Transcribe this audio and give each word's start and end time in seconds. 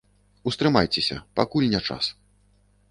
Устрымайцеся, 0.51 1.17
пакуль 1.41 1.71
не 1.77 1.85
час. 1.91 2.13